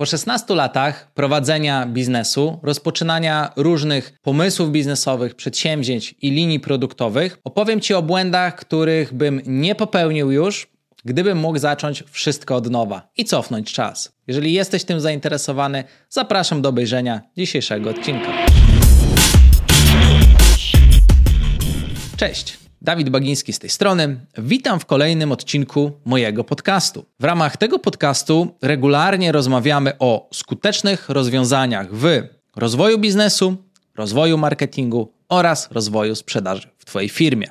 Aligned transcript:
Po 0.00 0.06
16 0.06 0.54
latach 0.54 1.12
prowadzenia 1.14 1.86
biznesu, 1.86 2.60
rozpoczynania 2.62 3.52
różnych 3.56 4.12
pomysłów 4.22 4.70
biznesowych, 4.70 5.34
przedsięwzięć 5.34 6.14
i 6.22 6.30
linii 6.30 6.60
produktowych, 6.60 7.38
opowiem 7.44 7.80
Ci 7.80 7.94
o 7.94 8.02
błędach, 8.02 8.56
których 8.56 9.14
bym 9.14 9.40
nie 9.46 9.74
popełnił 9.74 10.30
już, 10.30 10.68
gdybym 11.04 11.38
mógł 11.38 11.58
zacząć 11.58 12.04
wszystko 12.10 12.56
od 12.56 12.70
nowa 12.70 13.08
i 13.16 13.24
cofnąć 13.24 13.72
czas. 13.72 14.12
Jeżeli 14.26 14.52
jesteś 14.52 14.84
tym 14.84 15.00
zainteresowany, 15.00 15.84
zapraszam 16.08 16.62
do 16.62 16.68
obejrzenia 16.68 17.20
dzisiejszego 17.36 17.90
odcinka. 17.90 18.32
Cześć! 22.16 22.67
Dawid 22.82 23.10
Bagiński 23.10 23.52
z 23.52 23.58
tej 23.58 23.70
strony. 23.70 24.20
Witam 24.38 24.80
w 24.80 24.86
kolejnym 24.86 25.32
odcinku 25.32 25.92
mojego 26.04 26.44
podcastu. 26.44 27.04
W 27.20 27.24
ramach 27.24 27.56
tego 27.56 27.78
podcastu 27.78 28.54
regularnie 28.62 29.32
rozmawiamy 29.32 29.92
o 29.98 30.28
skutecznych 30.32 31.08
rozwiązaniach 31.08 31.94
w 31.94 32.22
rozwoju 32.56 32.98
biznesu, 32.98 33.56
rozwoju 33.96 34.38
marketingu 34.38 35.12
oraz 35.28 35.68
rozwoju 35.70 36.14
sprzedaży 36.14 36.68
w 36.78 36.84
Twojej 36.84 37.08
firmie. 37.08 37.50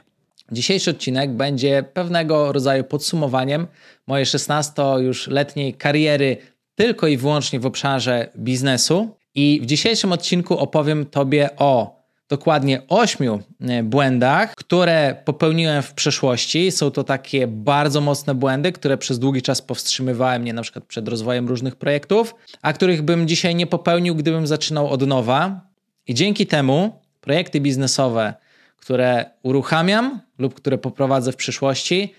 Dzisiejszy 0.51 0.91
odcinek 0.91 1.31
będzie 1.31 1.83
pewnego 1.93 2.51
rodzaju 2.51 2.83
podsumowaniem 2.83 3.67
mojej 4.07 4.25
16 4.25 4.81
już 4.99 5.27
letniej 5.27 5.73
kariery 5.73 6.37
tylko 6.75 7.07
i 7.07 7.17
wyłącznie 7.17 7.59
w 7.59 7.65
obszarze 7.65 8.29
biznesu. 8.37 9.17
I 9.35 9.59
w 9.63 9.65
dzisiejszym 9.65 10.11
odcinku 10.11 10.57
opowiem 10.57 11.05
Tobie 11.05 11.49
o 11.57 11.96
dokładnie 12.29 12.81
ośmiu 12.87 13.39
e, 13.61 13.83
błędach, 13.83 14.55
które 14.55 15.15
popełniłem 15.25 15.81
w 15.81 15.93
przeszłości. 15.93 16.71
Są 16.71 16.91
to 16.91 17.03
takie 17.03 17.47
bardzo 17.47 18.01
mocne 18.01 18.35
błędy, 18.35 18.71
które 18.71 18.97
przez 18.97 19.19
długi 19.19 19.41
czas 19.41 19.61
powstrzymywały 19.61 20.39
mnie 20.39 20.53
na 20.53 20.61
przykład 20.61 20.85
przed 20.85 21.07
rozwojem 21.07 21.47
różnych 21.47 21.75
projektów, 21.75 22.35
a 22.61 22.73
których 22.73 23.01
bym 23.01 23.27
dzisiaj 23.27 23.55
nie 23.55 23.67
popełnił, 23.67 24.15
gdybym 24.15 24.47
zaczynał 24.47 24.89
od 24.89 25.07
nowa. 25.07 25.61
I 26.07 26.13
dzięki 26.13 26.47
temu 26.47 27.01
projekty 27.21 27.61
biznesowe, 27.61 28.33
które 28.77 29.25
uruchamiam 29.43 30.21
lub 30.39 30.53
które 30.53 30.77
poprowadzę 30.77 31.31
w 31.31 31.35
przyszłości, 31.35 32.13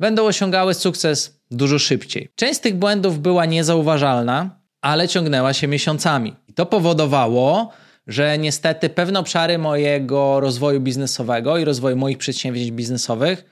będą 0.00 0.24
osiągały 0.24 0.74
sukces 0.74 1.40
dużo 1.50 1.78
szybciej. 1.78 2.28
Część 2.34 2.56
z 2.56 2.60
tych 2.60 2.74
błędów 2.74 3.20
była 3.20 3.44
niezauważalna, 3.46 4.50
ale 4.80 5.08
ciągnęła 5.08 5.52
się 5.52 5.68
miesiącami. 5.68 6.34
I 6.48 6.52
to 6.52 6.66
powodowało, 6.66 7.72
że 8.06 8.38
niestety 8.38 8.88
pewne 8.88 9.18
obszary 9.18 9.58
mojego 9.58 10.40
rozwoju 10.40 10.80
biznesowego 10.80 11.58
i 11.58 11.64
rozwoju 11.64 11.96
moich 11.96 12.18
przedsięwzięć 12.18 12.70
biznesowych 12.70 13.44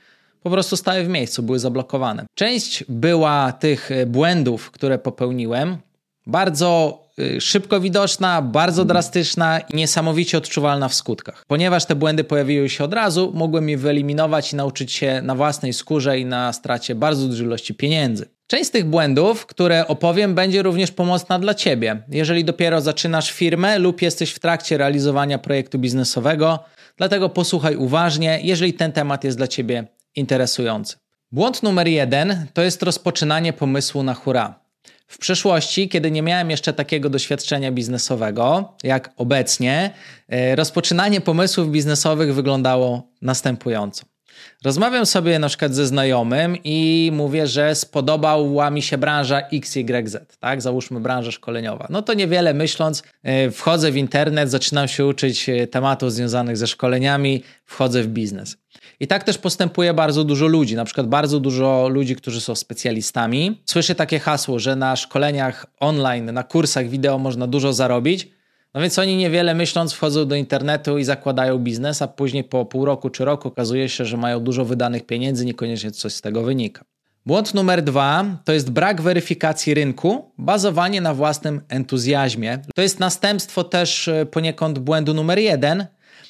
po 0.44 0.50
prostu 0.50 0.76
stały 0.76 1.04
w 1.04 1.08
miejscu, 1.08 1.42
były 1.42 1.58
zablokowane. 1.58 2.26
Część 2.34 2.84
była 2.88 3.52
tych 3.52 3.90
błędów, 4.06 4.70
które 4.70 4.98
popełniłem, 4.98 5.76
bardzo 6.26 7.00
y, 7.18 7.40
szybko 7.40 7.80
widoczna, 7.80 8.42
bardzo 8.42 8.84
drastyczna 8.84 9.60
i 9.60 9.76
niesamowicie 9.76 10.38
odczuwalna 10.38 10.88
w 10.88 10.94
skutkach. 10.94 11.44
Ponieważ 11.46 11.84
te 11.84 11.94
błędy 11.94 12.24
pojawiły 12.24 12.68
się 12.68 12.84
od 12.84 12.94
razu, 12.94 13.32
mogłem 13.34 13.68
je 13.68 13.78
wyeliminować 13.78 14.52
i 14.52 14.56
nauczyć 14.56 14.92
się 14.92 15.22
na 15.22 15.34
własnej 15.34 15.72
skórze 15.72 16.18
i 16.18 16.24
na 16.24 16.52
stracie 16.52 16.94
bardzo 16.94 17.28
dużej 17.28 17.46
ilości 17.46 17.74
pieniędzy. 17.74 18.33
Część 18.46 18.68
z 18.68 18.70
tych 18.70 18.84
błędów, 18.84 19.46
które 19.46 19.86
opowiem, 19.86 20.34
będzie 20.34 20.62
również 20.62 20.90
pomocna 20.90 21.38
dla 21.38 21.54
Ciebie. 21.54 22.02
Jeżeli 22.08 22.44
dopiero 22.44 22.80
zaczynasz 22.80 23.32
firmę 23.32 23.78
lub 23.78 24.02
jesteś 24.02 24.30
w 24.30 24.38
trakcie 24.38 24.78
realizowania 24.78 25.38
projektu 25.38 25.78
biznesowego, 25.78 26.64
dlatego 26.96 27.28
posłuchaj 27.28 27.76
uważnie, 27.76 28.40
jeżeli 28.42 28.74
ten 28.74 28.92
temat 28.92 29.24
jest 29.24 29.36
dla 29.36 29.48
Ciebie 29.48 29.84
interesujący. 30.16 30.96
Błąd 31.32 31.62
numer 31.62 31.88
jeden 31.88 32.46
to 32.54 32.62
jest 32.62 32.82
rozpoczynanie 32.82 33.52
pomysłu 33.52 34.02
na 34.02 34.14
hura. 34.14 34.60
W 35.06 35.18
przeszłości, 35.18 35.88
kiedy 35.88 36.10
nie 36.10 36.22
miałem 36.22 36.50
jeszcze 36.50 36.72
takiego 36.72 37.10
doświadczenia 37.10 37.72
biznesowego 37.72 38.74
jak 38.82 39.10
obecnie, 39.16 39.90
e, 40.28 40.56
rozpoczynanie 40.56 41.20
pomysłów 41.20 41.70
biznesowych 41.70 42.34
wyglądało 42.34 43.02
następująco. 43.22 44.13
Rozmawiam 44.64 45.06
sobie 45.06 45.38
na 45.38 45.48
przykład 45.48 45.74
ze 45.74 45.86
znajomym 45.86 46.56
i 46.64 47.10
mówię, 47.12 47.46
że 47.46 47.74
spodobała 47.74 48.70
mi 48.70 48.82
się 48.82 48.98
branża 48.98 49.40
XYZ, 49.52 50.16
tak? 50.40 50.62
Załóżmy 50.62 51.00
branża 51.00 51.30
szkoleniowa. 51.30 51.86
No 51.90 52.02
to 52.02 52.14
niewiele 52.14 52.54
myśląc, 52.54 53.02
e, 53.22 53.50
wchodzę 53.50 53.92
w 53.92 53.96
internet, 53.96 54.50
zaczynam 54.50 54.88
się 54.88 55.06
uczyć 55.06 55.48
e, 55.48 55.66
tematów 55.66 56.12
związanych 56.12 56.56
ze 56.56 56.66
szkoleniami, 56.66 57.42
wchodzę 57.64 58.02
w 58.02 58.06
biznes. 58.06 58.56
I 59.00 59.06
tak 59.06 59.24
też 59.24 59.38
postępuje 59.38 59.94
bardzo 59.94 60.24
dużo 60.24 60.46
ludzi, 60.46 60.76
na 60.76 60.84
przykład 60.84 61.06
bardzo 61.06 61.40
dużo 61.40 61.88
ludzi, 61.88 62.16
którzy 62.16 62.40
są 62.40 62.54
specjalistami. 62.54 63.62
Słyszę 63.64 63.94
takie 63.94 64.18
hasło, 64.18 64.58
że 64.58 64.76
na 64.76 64.96
szkoleniach 64.96 65.66
online, 65.80 66.32
na 66.32 66.42
kursach 66.42 66.88
wideo 66.88 67.18
można 67.18 67.46
dużo 67.46 67.72
zarobić. 67.72 68.33
No 68.74 68.80
więc 68.80 68.98
oni 68.98 69.16
niewiele 69.16 69.54
myśląc 69.54 69.92
wchodzą 69.92 70.26
do 70.26 70.34
internetu 70.34 70.98
i 70.98 71.04
zakładają 71.04 71.58
biznes, 71.58 72.02
a 72.02 72.08
później 72.08 72.44
po 72.44 72.64
pół 72.64 72.84
roku 72.84 73.10
czy 73.10 73.24
roku 73.24 73.48
okazuje 73.48 73.88
się, 73.88 74.04
że 74.04 74.16
mają 74.16 74.40
dużo 74.40 74.64
wydanych 74.64 75.06
pieniędzy, 75.06 75.44
niekoniecznie 75.44 75.90
coś 75.90 76.12
z 76.12 76.20
tego 76.20 76.42
wynika. 76.42 76.84
Błąd 77.26 77.54
numer 77.54 77.82
dwa 77.82 78.24
to 78.44 78.52
jest 78.52 78.70
brak 78.70 79.02
weryfikacji 79.02 79.74
rynku, 79.74 80.30
bazowanie 80.38 81.00
na 81.00 81.14
własnym 81.14 81.60
entuzjazmie. 81.68 82.58
To 82.74 82.82
jest 82.82 83.00
następstwo 83.00 83.64
też 83.64 84.08
e, 84.08 84.26
poniekąd 84.26 84.78
błędu 84.78 85.14
numer 85.14 85.38
jeden, 85.38 85.86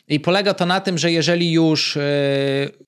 i 0.08 0.20
polega 0.20 0.54
to 0.54 0.66
na 0.66 0.80
tym, 0.80 0.98
że 0.98 1.12
jeżeli 1.12 1.52
już 1.52 1.96
yy, 1.96 2.02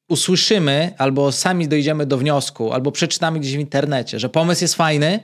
usłyszymy, 0.08 0.92
albo 0.98 1.32
sami 1.32 1.68
dojdziemy 1.68 2.06
do 2.06 2.18
wniosku, 2.18 2.72
albo 2.72 2.92
przeczytamy 2.92 3.40
gdzieś 3.40 3.56
w 3.56 3.60
internecie, 3.60 4.18
że 4.18 4.28
pomysł 4.28 4.64
jest 4.64 4.74
fajny, 4.74 5.20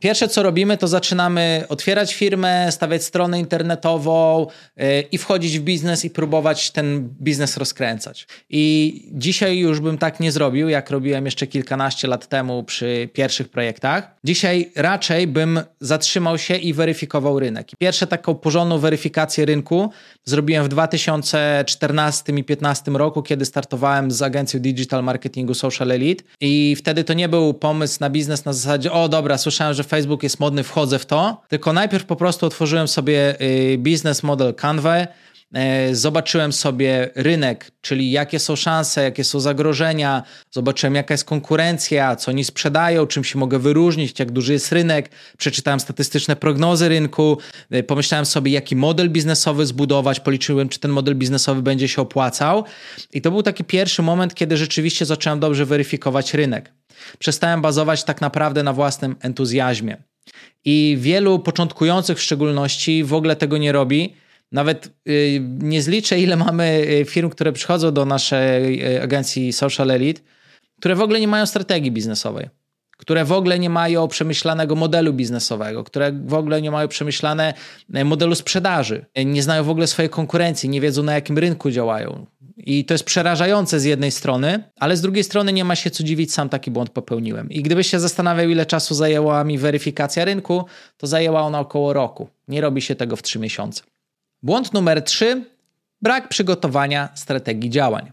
Pierwsze, 0.00 0.28
co 0.28 0.42
robimy, 0.42 0.76
to 0.76 0.88
zaczynamy 0.88 1.64
otwierać 1.68 2.14
firmę, 2.14 2.72
stawiać 2.72 3.04
stronę 3.04 3.38
internetową 3.38 4.46
yy, 4.76 4.84
i 5.12 5.18
wchodzić 5.18 5.58
w 5.58 5.62
biznes 5.62 6.04
i 6.04 6.10
próbować 6.10 6.70
ten 6.70 7.08
biznes 7.20 7.56
rozkręcać. 7.56 8.26
I 8.50 9.02
dzisiaj 9.12 9.58
już 9.58 9.80
bym 9.80 9.98
tak 9.98 10.20
nie 10.20 10.32
zrobił, 10.32 10.68
jak 10.68 10.90
robiłem 10.90 11.24
jeszcze 11.24 11.46
kilkanaście 11.46 12.08
lat 12.08 12.28
temu 12.28 12.64
przy 12.64 13.08
pierwszych 13.12 13.48
projektach. 13.48 14.16
Dzisiaj 14.24 14.72
raczej 14.74 15.26
bym 15.26 15.60
zatrzymał 15.80 16.38
się 16.38 16.56
i 16.56 16.72
weryfikował 16.72 17.38
rynek. 17.38 17.68
Pierwsze 17.78 18.06
taką 18.06 18.34
porządną 18.34 18.78
weryfikację 18.78 19.44
rynku 19.44 19.90
zrobiłem 20.24 20.64
w 20.64 20.68
2014 20.68 22.22
i 22.32 22.42
2015 22.42 22.90
roku, 22.90 23.22
kiedy 23.22 23.44
startowałem 23.44 24.10
z 24.10 24.22
agencją 24.22 24.60
digital 24.60 25.04
marketingu 25.04 25.54
Social 25.54 25.90
Elite 25.90 26.24
i 26.40 26.76
wtedy 26.78 27.04
to 27.04 27.12
nie 27.12 27.28
był 27.28 27.54
pomysł 27.54 27.96
na 28.00 28.10
biznes 28.10 28.44
na 28.44 28.52
zasadzie, 28.52 28.92
o 28.92 29.08
dobra, 29.08 29.38
słyszałem, 29.38 29.74
że 29.74 29.85
Facebook 29.86 30.22
jest 30.22 30.40
modny, 30.40 30.62
wchodzę 30.62 30.98
w 30.98 31.06
to, 31.06 31.42
tylko 31.48 31.72
najpierw 31.72 32.04
po 32.04 32.16
prostu 32.16 32.46
otworzyłem 32.46 32.88
sobie 32.88 33.40
y, 33.40 33.78
biznes 33.78 34.22
model 34.22 34.54
Canva, 34.54 35.06
E, 35.54 35.94
zobaczyłem 35.94 36.52
sobie 36.52 37.10
rynek, 37.14 37.70
czyli 37.80 38.10
jakie 38.10 38.38
są 38.38 38.56
szanse, 38.56 39.02
jakie 39.02 39.24
są 39.24 39.40
zagrożenia, 39.40 40.22
zobaczyłem 40.50 40.94
jaka 40.94 41.14
jest 41.14 41.24
konkurencja, 41.24 42.16
co 42.16 42.30
oni 42.30 42.44
sprzedają, 42.44 43.06
czym 43.06 43.24
się 43.24 43.38
mogę 43.38 43.58
wyróżnić, 43.58 44.18
jak 44.18 44.30
duży 44.30 44.52
jest 44.52 44.72
rynek, 44.72 45.10
przeczytałem 45.38 45.80
statystyczne 45.80 46.36
prognozy 46.36 46.88
rynku, 46.88 47.38
e, 47.70 47.82
pomyślałem 47.82 48.26
sobie, 48.26 48.52
jaki 48.52 48.76
model 48.76 49.10
biznesowy 49.10 49.66
zbudować, 49.66 50.20
policzyłem, 50.20 50.68
czy 50.68 50.78
ten 50.78 50.90
model 50.90 51.14
biznesowy 51.14 51.62
będzie 51.62 51.88
się 51.88 52.02
opłacał. 52.02 52.64
I 53.12 53.22
to 53.22 53.30
był 53.30 53.42
taki 53.42 53.64
pierwszy 53.64 54.02
moment, 54.02 54.34
kiedy 54.34 54.56
rzeczywiście 54.56 55.06
zacząłem 55.06 55.40
dobrze 55.40 55.64
weryfikować 55.64 56.34
rynek. 56.34 56.72
Przestałem 57.18 57.62
bazować 57.62 58.04
tak 58.04 58.20
naprawdę 58.20 58.62
na 58.62 58.72
własnym 58.72 59.16
entuzjazmie. 59.20 59.96
I 60.64 60.96
wielu 61.00 61.38
początkujących 61.38 62.18
w 62.18 62.22
szczególności 62.22 63.04
w 63.04 63.14
ogóle 63.14 63.36
tego 63.36 63.58
nie 63.58 63.72
robi 63.72 64.14
nawet 64.52 64.90
y, 65.08 65.40
nie 65.58 65.82
zliczę, 65.82 66.20
ile 66.20 66.36
mamy 66.36 66.86
y, 67.00 67.04
firm, 67.04 67.30
które 67.30 67.52
przychodzą 67.52 67.92
do 67.92 68.04
naszej 68.04 68.94
y, 68.96 69.02
agencji 69.02 69.52
Social 69.52 69.90
Elite, 69.90 70.20
które 70.78 70.94
w 70.94 71.00
ogóle 71.00 71.20
nie 71.20 71.28
mają 71.28 71.46
strategii 71.46 71.90
biznesowej, 71.90 72.48
które 72.96 73.24
w 73.24 73.32
ogóle 73.32 73.58
nie 73.58 73.70
mają 73.70 74.08
przemyślanego 74.08 74.74
modelu 74.74 75.12
biznesowego, 75.12 75.84
które 75.84 76.12
w 76.12 76.34
ogóle 76.34 76.62
nie 76.62 76.70
mają 76.70 76.88
przemyślane 76.88 77.54
modelu 78.04 78.34
sprzedaży, 78.34 79.06
nie 79.24 79.42
znają 79.42 79.64
w 79.64 79.70
ogóle 79.70 79.86
swojej 79.86 80.10
konkurencji, 80.10 80.68
nie 80.68 80.80
wiedzą 80.80 81.02
na 81.02 81.14
jakim 81.14 81.38
rynku 81.38 81.70
działają. 81.70 82.26
I 82.66 82.84
to 82.84 82.94
jest 82.94 83.04
przerażające 83.04 83.80
z 83.80 83.84
jednej 83.84 84.10
strony, 84.10 84.64
ale 84.76 84.96
z 84.96 85.00
drugiej 85.00 85.24
strony 85.24 85.52
nie 85.52 85.64
ma 85.64 85.76
się 85.76 85.90
co 85.90 86.04
dziwić, 86.04 86.32
sam 86.32 86.48
taki 86.48 86.70
błąd 86.70 86.90
popełniłem. 86.90 87.50
I 87.50 87.62
gdybyś 87.62 87.86
się 87.86 88.00
zastanawiał, 88.00 88.48
ile 88.48 88.66
czasu 88.66 88.94
zajęła 88.94 89.44
mi 89.44 89.58
weryfikacja 89.58 90.24
rynku, 90.24 90.64
to 90.96 91.06
zajęła 91.06 91.42
ona 91.42 91.60
około 91.60 91.92
roku. 91.92 92.28
Nie 92.48 92.60
robi 92.60 92.82
się 92.82 92.94
tego 92.94 93.16
w 93.16 93.22
trzy 93.22 93.38
miesiące. 93.38 93.82
Błąd 94.42 94.72
numer 94.72 95.02
3 95.02 95.44
brak 96.02 96.28
przygotowania 96.28 97.08
strategii 97.14 97.70
działań. 97.70 98.12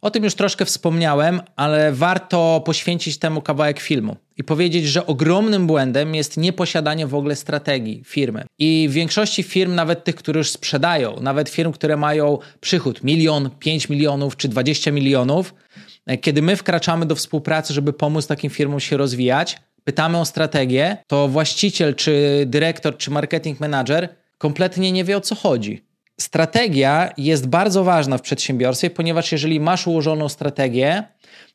O 0.00 0.10
tym 0.10 0.24
już 0.24 0.34
troszkę 0.34 0.64
wspomniałem, 0.64 1.40
ale 1.56 1.92
warto 1.92 2.62
poświęcić 2.64 3.18
temu 3.18 3.42
kawałek 3.42 3.80
filmu 3.80 4.16
i 4.36 4.44
powiedzieć, 4.44 4.86
że 4.86 5.06
ogromnym 5.06 5.66
błędem 5.66 6.14
jest 6.14 6.36
nieposiadanie 6.36 7.06
w 7.06 7.14
ogóle 7.14 7.36
strategii 7.36 8.02
firmy. 8.06 8.44
I 8.58 8.86
w 8.90 8.92
większości 8.92 9.42
firm, 9.42 9.74
nawet 9.74 10.04
tych, 10.04 10.14
które 10.14 10.38
już 10.38 10.50
sprzedają, 10.50 11.20
nawet 11.20 11.48
firm, 11.48 11.72
które 11.72 11.96
mają 11.96 12.38
przychód 12.60 13.04
milion, 13.04 13.50
5 13.58 13.88
milionów 13.88 14.36
czy 14.36 14.48
20 14.48 14.90
milionów, 14.92 15.54
kiedy 16.20 16.42
my 16.42 16.56
wkraczamy 16.56 17.06
do 17.06 17.14
współpracy, 17.14 17.74
żeby 17.74 17.92
pomóc 17.92 18.26
takim 18.26 18.50
firmom 18.50 18.80
się 18.80 18.96
rozwijać, 18.96 19.56
pytamy 19.84 20.18
o 20.18 20.24
strategię, 20.24 20.96
to 21.06 21.28
właściciel, 21.28 21.94
czy 21.94 22.44
dyrektor, 22.46 22.96
czy 22.96 23.10
marketing 23.10 23.60
manager 23.60 24.08
kompletnie 24.38 24.92
nie 24.92 25.04
wie 25.04 25.16
o 25.16 25.20
co 25.20 25.34
chodzi. 25.34 25.91
Strategia 26.22 27.12
jest 27.16 27.46
bardzo 27.46 27.84
ważna 27.84 28.18
w 28.18 28.22
przedsiębiorstwie, 28.22 28.90
ponieważ 28.90 29.32
jeżeli 29.32 29.60
masz 29.60 29.86
ułożoną 29.86 30.28
strategię, 30.28 31.02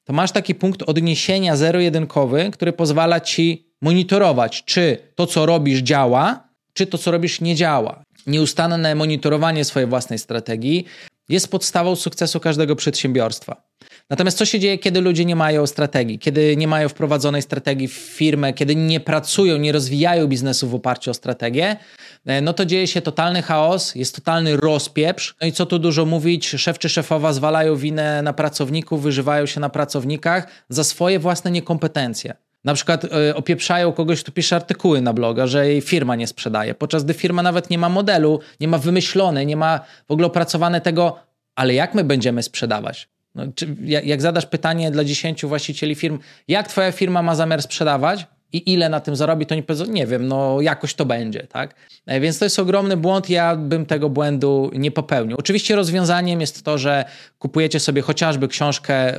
to 0.03 0.13
masz 0.13 0.31
taki 0.31 0.55
punkt 0.55 0.81
odniesienia 0.81 1.55
zero-jedynkowy, 1.55 2.49
który 2.53 2.73
pozwala 2.73 3.19
ci 3.19 3.67
monitorować, 3.81 4.63
czy 4.65 4.97
to, 5.15 5.27
co 5.27 5.45
robisz, 5.45 5.79
działa, 5.79 6.49
czy 6.73 6.87
to, 6.87 6.97
co 6.97 7.11
robisz, 7.11 7.41
nie 7.41 7.55
działa. 7.55 8.03
Nieustanne 8.27 8.95
monitorowanie 8.95 9.65
swojej 9.65 9.89
własnej 9.89 10.19
strategii 10.19 10.85
jest 11.29 11.51
podstawą 11.51 11.95
sukcesu 11.95 12.39
każdego 12.39 12.75
przedsiębiorstwa. 12.75 13.67
Natomiast 14.09 14.37
co 14.37 14.45
się 14.45 14.59
dzieje, 14.59 14.77
kiedy 14.77 15.01
ludzie 15.01 15.25
nie 15.25 15.35
mają 15.35 15.67
strategii, 15.67 16.19
kiedy 16.19 16.57
nie 16.57 16.67
mają 16.67 16.89
wprowadzonej 16.89 17.41
strategii 17.41 17.87
w 17.87 17.93
firmę, 17.93 18.53
kiedy 18.53 18.75
nie 18.75 18.99
pracują, 18.99 19.57
nie 19.57 19.71
rozwijają 19.71 20.27
biznesu 20.27 20.67
w 20.67 20.75
oparciu 20.75 21.11
o 21.11 21.13
strategię? 21.13 21.77
E, 22.25 22.41
no 22.41 22.53
to 22.53 22.65
dzieje 22.65 22.87
się 22.87 23.01
totalny 23.01 23.41
chaos, 23.41 23.95
jest 23.95 24.15
totalny 24.15 24.57
rozpieprz. 24.57 25.35
No 25.41 25.47
i 25.47 25.51
co 25.51 25.65
tu 25.65 25.79
dużo 25.79 26.05
mówić, 26.05 26.49
szef 26.49 26.79
czy 26.79 26.89
szefowa 26.89 27.33
zwalają 27.33 27.75
winę 27.75 28.21
na 28.21 28.33
pracowników, 28.33 29.03
wyżywają 29.03 29.45
się 29.45 29.59
na 29.59 29.69
pracownikach 29.69 30.47
za 30.69 30.83
swoje 30.83 31.19
własne 31.19 31.51
niekompetencje. 31.51 32.33
Na 32.63 32.73
przykład 32.73 33.03
y, 33.03 33.35
opieprzają 33.35 33.93
kogoś, 33.93 34.23
kto 34.23 34.31
pisze 34.31 34.55
artykuły 34.55 35.01
na 35.01 35.13
bloga, 35.13 35.47
że 35.47 35.67
jej 35.67 35.81
firma 35.81 36.15
nie 36.15 36.27
sprzedaje, 36.27 36.75
podczas 36.75 37.03
gdy 37.03 37.13
firma 37.13 37.43
nawet 37.43 37.69
nie 37.69 37.77
ma 37.77 37.89
modelu, 37.89 38.39
nie 38.59 38.67
ma 38.67 38.77
wymyślone, 38.77 39.45
nie 39.45 39.57
ma 39.57 39.79
w 40.07 40.11
ogóle 40.11 40.27
opracowane 40.27 40.81
tego, 40.81 41.19
ale 41.55 41.73
jak 41.73 41.95
my 41.95 42.03
będziemy 42.03 42.43
sprzedawać? 42.43 43.09
No, 43.35 43.43
czy, 43.55 43.75
jak, 43.83 44.05
jak 44.05 44.21
zadasz 44.21 44.45
pytanie 44.45 44.91
dla 44.91 45.03
10 45.03 45.45
właścicieli 45.45 45.95
firm, 45.95 46.19
jak 46.47 46.67
twoja 46.67 46.91
firma 46.91 47.21
ma 47.21 47.35
zamiar 47.35 47.61
sprzedawać, 47.61 48.27
i 48.53 48.73
ile 48.73 48.89
na 48.89 48.99
tym 48.99 49.15
zarobi, 49.15 49.45
to 49.45 49.55
nie 49.55 49.63
nie 49.89 50.07
wiem, 50.07 50.27
no 50.27 50.61
jakoś 50.61 50.93
to 50.93 51.05
będzie, 51.05 51.39
tak? 51.39 51.75
E, 52.05 52.19
więc 52.19 52.39
to 52.39 52.45
jest 52.45 52.59
ogromny 52.59 52.97
błąd, 52.97 53.29
ja 53.29 53.55
bym 53.55 53.85
tego 53.85 54.09
błędu 54.09 54.71
nie 54.73 54.91
popełnił. 54.91 55.37
Oczywiście 55.37 55.75
rozwiązaniem 55.75 56.41
jest 56.41 56.63
to, 56.63 56.77
że 56.77 57.05
kupujecie 57.39 57.79
sobie 57.79 58.01
chociażby 58.01 58.47
książkę 58.47 59.13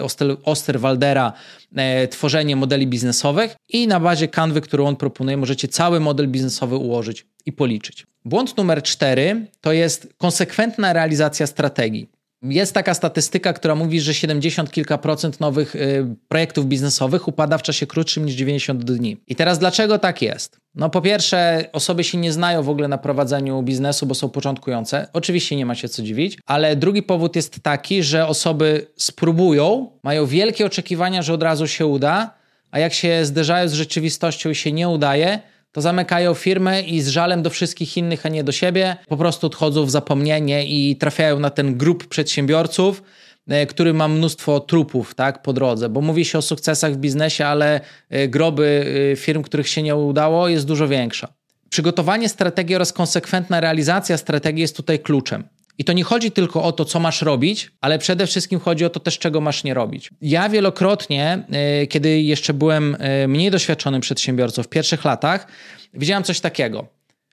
Osterwaldera 0.44 1.32
e, 1.76 2.08
Tworzenie 2.08 2.56
modeli 2.56 2.86
biznesowych 2.86 3.56
i 3.68 3.86
na 3.86 4.00
bazie 4.00 4.28
kanwy, 4.28 4.60
którą 4.60 4.86
on 4.86 4.96
proponuje, 4.96 5.36
możecie 5.36 5.68
cały 5.68 6.00
model 6.00 6.28
biznesowy 6.28 6.76
ułożyć 6.76 7.26
i 7.46 7.52
policzyć. 7.52 8.06
Błąd 8.24 8.56
numer 8.56 8.82
cztery 8.82 9.46
to 9.60 9.72
jest 9.72 10.14
konsekwentna 10.18 10.92
realizacja 10.92 11.46
strategii. 11.46 12.17
Jest 12.42 12.74
taka 12.74 12.94
statystyka, 12.94 13.52
która 13.52 13.74
mówi, 13.74 14.00
że 14.00 14.14
70 14.14 14.70
kilka 14.70 14.98
procent 14.98 15.40
nowych 15.40 15.76
y, 15.76 16.06
projektów 16.28 16.66
biznesowych 16.66 17.28
upada 17.28 17.58
w 17.58 17.62
czasie 17.62 17.86
krótszym 17.86 18.26
niż 18.26 18.34
90 18.34 18.84
dni. 18.84 19.16
I 19.26 19.36
teraz 19.36 19.58
dlaczego 19.58 19.98
tak 19.98 20.22
jest? 20.22 20.60
No 20.74 20.90
po 20.90 21.02
pierwsze, 21.02 21.64
osoby 21.72 22.04
się 22.04 22.18
nie 22.18 22.32
znają 22.32 22.62
w 22.62 22.68
ogóle 22.68 22.88
na 22.88 22.98
prowadzeniu 22.98 23.62
biznesu, 23.62 24.06
bo 24.06 24.14
są 24.14 24.28
początkujące. 24.28 25.08
Oczywiście 25.12 25.56
nie 25.56 25.66
ma 25.66 25.74
się 25.74 25.88
co 25.88 26.02
dziwić, 26.02 26.38
ale 26.46 26.76
drugi 26.76 27.02
powód 27.02 27.36
jest 27.36 27.60
taki, 27.62 28.02
że 28.02 28.26
osoby 28.26 28.86
spróbują, 28.96 29.90
mają 30.02 30.26
wielkie 30.26 30.66
oczekiwania, 30.66 31.22
że 31.22 31.34
od 31.34 31.42
razu 31.42 31.66
się 31.66 31.86
uda, 31.86 32.34
a 32.70 32.78
jak 32.78 32.94
się 32.94 33.24
zderzają 33.24 33.68
z 33.68 33.72
rzeczywistością 33.72 34.50
i 34.50 34.54
się 34.54 34.72
nie 34.72 34.88
udaje, 34.88 35.38
to 35.78 35.82
zamykają 35.82 36.34
firmę 36.34 36.82
i 36.82 37.00
z 37.00 37.08
żalem 37.08 37.42
do 37.42 37.50
wszystkich 37.50 37.96
innych, 37.96 38.26
a 38.26 38.28
nie 38.28 38.44
do 38.44 38.52
siebie, 38.52 38.96
po 39.08 39.16
prostu 39.16 39.46
odchodzą 39.46 39.84
w 39.84 39.90
zapomnienie 39.90 40.66
i 40.66 40.96
trafiają 40.96 41.38
na 41.38 41.50
ten 41.50 41.76
grup 41.76 42.06
przedsiębiorców, 42.06 43.02
e, 43.48 43.66
który 43.66 43.94
ma 43.94 44.08
mnóstwo 44.08 44.60
trupów 44.60 45.14
tak, 45.14 45.42
po 45.42 45.52
drodze, 45.52 45.88
bo 45.88 46.00
mówi 46.00 46.24
się 46.24 46.38
o 46.38 46.42
sukcesach 46.42 46.92
w 46.92 46.96
biznesie, 46.96 47.46
ale 47.46 47.80
e, 48.10 48.28
groby 48.28 48.86
e, 49.12 49.16
firm, 49.16 49.42
których 49.42 49.68
się 49.68 49.82
nie 49.82 49.96
udało, 49.96 50.48
jest 50.48 50.66
dużo 50.66 50.88
większa. 50.88 51.28
Przygotowanie 51.70 52.28
strategii 52.28 52.76
oraz 52.76 52.92
konsekwentna 52.92 53.60
realizacja 53.60 54.16
strategii 54.16 54.60
jest 54.62 54.76
tutaj 54.76 54.98
kluczem. 54.98 55.44
I 55.78 55.84
to 55.84 55.92
nie 55.92 56.04
chodzi 56.04 56.30
tylko 56.30 56.62
o 56.62 56.72
to, 56.72 56.84
co 56.84 57.00
masz 57.00 57.22
robić, 57.22 57.70
ale 57.80 57.98
przede 57.98 58.26
wszystkim 58.26 58.60
chodzi 58.60 58.84
o 58.84 58.90
to 58.90 59.00
też, 59.00 59.18
czego 59.18 59.40
masz 59.40 59.64
nie 59.64 59.74
robić. 59.74 60.10
Ja 60.20 60.48
wielokrotnie, 60.48 61.44
e, 61.50 61.86
kiedy 61.86 62.22
jeszcze 62.22 62.54
byłem 62.54 62.96
e, 62.98 63.28
mniej 63.28 63.50
doświadczonym 63.50 64.00
przedsiębiorcą 64.00 64.62
w 64.62 64.68
pierwszych 64.68 65.04
latach, 65.04 65.46
widziałem 65.94 66.24
coś 66.24 66.40
takiego. 66.40 66.86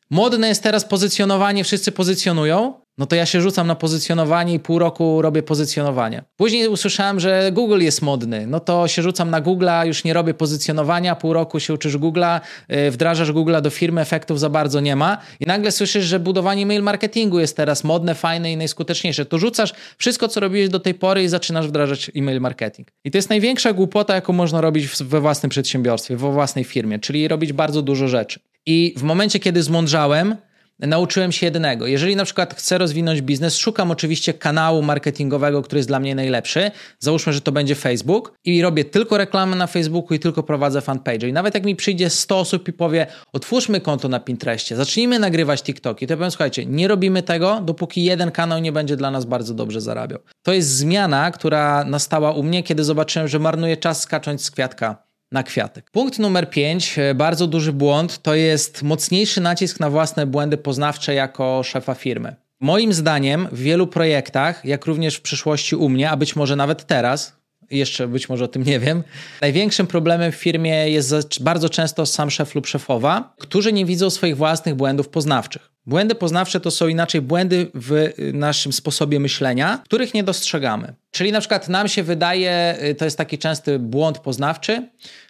Modne 0.09 0.47
jest 0.47 0.63
teraz 0.63 0.85
pozycjonowanie, 0.85 1.63
wszyscy 1.63 1.91
pozycjonują, 1.91 2.73
no 2.97 3.05
to 3.05 3.15
ja 3.15 3.25
się 3.25 3.41
rzucam 3.41 3.67
na 3.67 3.75
pozycjonowanie 3.75 4.53
i 4.53 4.59
pół 4.59 4.79
roku 4.79 5.21
robię 5.21 5.43
pozycjonowanie. 5.43 6.23
Później 6.35 6.67
usłyszałem, 6.67 7.19
że 7.19 7.51
Google 7.51 7.81
jest 7.81 8.01
modny, 8.01 8.47
no 8.47 8.59
to 8.59 8.87
się 8.87 9.01
rzucam 9.01 9.29
na 9.29 9.41
Google'a, 9.41 9.85
już 9.87 10.03
nie 10.03 10.13
robię 10.13 10.33
pozycjonowania, 10.33 11.15
pół 11.15 11.33
roku 11.33 11.59
się 11.59 11.73
uczysz 11.73 11.97
Google'a, 11.97 12.39
yy, 12.69 12.91
wdrażasz 12.91 13.31
Google'a 13.31 13.61
do 13.61 13.69
firmy, 13.69 14.01
efektów 14.01 14.39
za 14.39 14.49
bardzo 14.49 14.79
nie 14.79 14.95
ma 14.95 15.17
i 15.39 15.45
nagle 15.45 15.71
słyszysz, 15.71 16.05
że 16.05 16.19
budowanie 16.19 16.65
mail 16.65 16.83
marketingu 16.83 17.39
jest 17.39 17.57
teraz 17.57 17.83
modne, 17.83 18.15
fajne 18.15 18.51
i 18.51 18.57
najskuteczniejsze. 18.57 19.25
To 19.25 19.37
rzucasz 19.37 19.73
wszystko, 19.97 20.27
co 20.27 20.39
robiłeś 20.39 20.69
do 20.69 20.79
tej 20.79 20.93
pory 20.93 21.23
i 21.23 21.27
zaczynasz 21.27 21.67
wdrażać 21.67 22.11
e-mail 22.15 22.41
marketing. 22.41 22.87
I 23.03 23.11
to 23.11 23.17
jest 23.17 23.29
największa 23.29 23.73
głupota, 23.73 24.15
jaką 24.15 24.33
można 24.33 24.61
robić 24.61 24.87
we 24.87 25.21
własnym 25.21 25.49
przedsiębiorstwie, 25.49 26.17
we 26.17 26.31
własnej 26.31 26.63
firmie, 26.63 26.99
czyli 26.99 27.27
robić 27.27 27.53
bardzo 27.53 27.81
dużo 27.81 28.07
rzeczy. 28.07 28.39
I 28.65 28.93
w 28.97 29.03
momencie, 29.03 29.39
kiedy 29.39 29.63
zmądrzałem, 29.63 30.35
nauczyłem 30.79 31.31
się 31.31 31.45
jednego. 31.45 31.87
Jeżeli 31.87 32.15
na 32.15 32.25
przykład 32.25 32.53
chcę 32.53 32.77
rozwinąć 32.77 33.21
biznes, 33.21 33.57
szukam 33.57 33.91
oczywiście 33.91 34.33
kanału 34.33 34.81
marketingowego, 34.81 35.61
który 35.61 35.79
jest 35.79 35.89
dla 35.89 35.99
mnie 35.99 36.15
najlepszy. 36.15 36.71
Załóżmy, 36.99 37.33
że 37.33 37.41
to 37.41 37.51
będzie 37.51 37.75
Facebook 37.75 38.33
i 38.45 38.61
robię 38.61 38.85
tylko 38.85 39.17
reklamy 39.17 39.55
na 39.55 39.67
Facebooku 39.67 40.15
i 40.15 40.19
tylko 40.19 40.43
prowadzę 40.43 40.81
fanpage. 40.81 41.27
I 41.27 41.33
nawet 41.33 41.53
jak 41.53 41.65
mi 41.65 41.75
przyjdzie 41.75 42.09
100 42.09 42.39
osób 42.39 42.67
i 42.67 42.73
powie, 42.73 43.07
otwórzmy 43.33 43.81
konto 43.81 44.09
na 44.09 44.19
Pinterestie, 44.19 44.75
zacznijmy 44.75 45.19
nagrywać 45.19 45.63
TikToki, 45.63 46.07
to 46.07 46.13
ja 46.13 46.17
powiem, 46.17 46.31
słuchajcie, 46.31 46.65
nie 46.65 46.87
robimy 46.87 47.23
tego, 47.23 47.61
dopóki 47.61 48.03
jeden 48.03 48.31
kanał 48.31 48.59
nie 48.59 48.71
będzie 48.71 48.95
dla 48.95 49.11
nas 49.11 49.25
bardzo 49.25 49.53
dobrze 49.53 49.81
zarabiał. 49.81 50.19
To 50.43 50.53
jest 50.53 50.69
zmiana, 50.69 51.31
która 51.31 51.83
nastała 51.83 52.31
u 52.31 52.43
mnie, 52.43 52.63
kiedy 52.63 52.83
zobaczyłem, 52.83 53.27
że 53.27 53.39
marnuję 53.39 53.77
czas 53.77 54.01
skacząc 54.01 54.43
z 54.43 54.51
kwiatka 54.51 55.04
na 55.35 55.43
kwiatek. 55.43 55.91
Punkt 55.91 56.19
numer 56.19 56.49
5, 56.49 56.99
e, 56.99 57.15
bardzo 57.15 57.47
duży 57.47 57.73
błąd, 57.73 58.21
to 58.21 58.35
jest 58.35 58.83
mocniejszy 58.83 59.41
nacisk 59.41 59.79
na 59.79 59.89
własne 59.89 60.25
błędy 60.25 60.57
poznawcze 60.57 61.13
jako 61.13 61.63
szefa 61.63 61.93
firmy. 61.93 62.35
Moim 62.59 62.93
zdaniem 62.93 63.47
w 63.51 63.59
wielu 63.59 63.87
projektach, 63.87 64.65
jak 64.65 64.85
również 64.85 65.15
w 65.15 65.21
przyszłości 65.21 65.75
u 65.75 65.89
mnie, 65.89 66.09
a 66.09 66.17
być 66.17 66.35
może 66.35 66.55
nawet 66.55 66.85
teraz, 66.85 67.37
jeszcze 67.71 68.07
być 68.07 68.29
może 68.29 68.45
o 68.45 68.47
tym 68.47 68.63
nie 68.63 68.79
wiem, 68.79 69.03
największym 69.41 69.87
problemem 69.87 70.31
w 70.31 70.35
firmie 70.35 70.89
jest 70.89 71.43
bardzo 71.43 71.69
często 71.69 72.05
sam 72.05 72.31
szef 72.31 72.55
lub 72.55 72.67
szefowa, 72.67 73.35
którzy 73.39 73.73
nie 73.73 73.85
widzą 73.85 74.09
swoich 74.09 74.37
własnych 74.37 74.75
błędów 74.75 75.09
poznawczych. 75.09 75.75
Błędy 75.85 76.15
poznawcze 76.15 76.59
to 76.59 76.71
są 76.71 76.87
inaczej 76.87 77.21
błędy 77.21 77.71
w 77.73 78.13
naszym 78.33 78.73
sposobie 78.73 79.19
myślenia, 79.19 79.81
których 79.85 80.13
nie 80.13 80.23
dostrzegamy. 80.23 80.93
Czyli 81.11 81.31
na 81.31 81.39
przykład 81.39 81.69
nam 81.69 81.87
się 81.87 82.03
wydaje, 82.03 82.77
y, 82.83 82.95
to 82.95 83.05
jest 83.05 83.17
taki 83.17 83.37
częsty 83.37 83.79
błąd 83.79 84.19
poznawczy, 84.19 84.89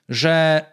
że 0.09 0.65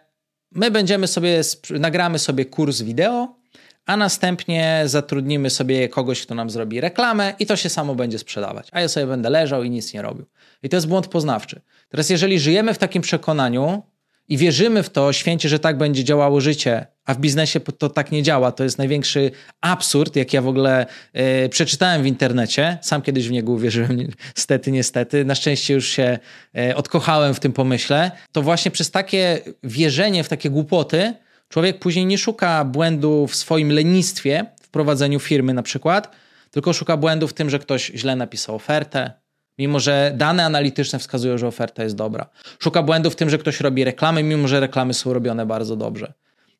my 0.51 0.71
będziemy 0.71 1.07
sobie, 1.07 1.41
nagramy 1.79 2.19
sobie 2.19 2.45
kurs 2.45 2.81
wideo, 2.81 3.42
a 3.85 3.97
następnie 3.97 4.83
zatrudnimy 4.85 5.49
sobie 5.49 5.89
kogoś, 5.89 6.21
kto 6.21 6.35
nam 6.35 6.49
zrobi 6.49 6.81
reklamę 6.81 7.33
i 7.39 7.45
to 7.45 7.55
się 7.55 7.69
samo 7.69 7.95
będzie 7.95 8.19
sprzedawać. 8.19 8.67
A 8.71 8.81
ja 8.81 8.87
sobie 8.87 9.07
będę 9.07 9.29
leżał 9.29 9.63
i 9.63 9.69
nic 9.69 9.93
nie 9.93 10.01
robił. 10.01 10.25
I 10.63 10.69
to 10.69 10.77
jest 10.77 10.87
błąd 10.87 11.07
poznawczy. 11.07 11.61
Teraz, 11.89 12.09
jeżeli 12.09 12.39
żyjemy 12.39 12.73
w 12.73 12.77
takim 12.77 13.01
przekonaniu, 13.01 13.83
i 14.27 14.37
wierzymy 14.37 14.83
w 14.83 14.89
to 14.89 15.13
święcie, 15.13 15.49
że 15.49 15.59
tak 15.59 15.77
będzie 15.77 16.03
działało 16.03 16.41
życie, 16.41 16.87
a 17.05 17.13
w 17.13 17.19
biznesie 17.19 17.59
to 17.59 17.89
tak 17.89 18.11
nie 18.11 18.23
działa. 18.23 18.51
To 18.51 18.63
jest 18.63 18.77
największy 18.77 19.31
absurd, 19.61 20.15
jak 20.15 20.33
ja 20.33 20.41
w 20.41 20.47
ogóle 20.47 20.85
e, 21.13 21.49
przeczytałem 21.49 22.03
w 22.03 22.05
internecie. 22.05 22.77
Sam 22.81 23.01
kiedyś 23.01 23.27
w 23.27 23.31
niego 23.31 23.51
uwierzyłem, 23.51 23.97
niestety, 24.35 24.71
niestety. 24.71 25.25
Na 25.25 25.35
szczęście 25.35 25.73
już 25.73 25.87
się 25.87 26.19
e, 26.57 26.75
odkochałem 26.75 27.33
w 27.33 27.39
tym 27.39 27.53
pomyśle. 27.53 28.11
To 28.31 28.41
właśnie 28.41 28.71
przez 28.71 28.91
takie 28.91 29.39
wierzenie 29.63 30.23
w 30.23 30.29
takie 30.29 30.49
głupoty 30.49 31.13
człowiek 31.53 31.79
później 31.79 32.05
nie 32.05 32.17
szuka 32.17 32.65
błędu 32.65 33.27
w 33.27 33.35
swoim 33.35 33.71
lenistwie, 33.71 34.45
w 34.61 34.69
prowadzeniu 34.69 35.19
firmy 35.19 35.53
na 35.53 35.63
przykład, 35.63 36.15
tylko 36.51 36.73
szuka 36.73 36.97
błędu 36.97 37.27
w 37.27 37.33
tym, 37.33 37.49
że 37.49 37.59
ktoś 37.59 37.91
źle 37.95 38.15
napisał 38.15 38.55
ofertę, 38.55 39.11
mimo 39.57 39.79
że 39.79 40.13
dane 40.15 40.45
analityczne 40.45 40.99
wskazują, 40.99 41.37
że 41.37 41.47
oferta 41.47 41.83
jest 41.83 41.95
dobra. 41.95 42.29
Szuka 42.59 42.83
błędu 42.83 43.09
w 43.09 43.15
tym, 43.15 43.29
że 43.29 43.37
ktoś 43.37 43.59
robi 43.59 43.83
reklamy, 43.83 44.23
mimo 44.23 44.47
że 44.47 44.59
reklamy 44.59 44.93
są 44.93 45.13
robione 45.13 45.45
bardzo 45.45 45.75
dobrze. 45.75 46.13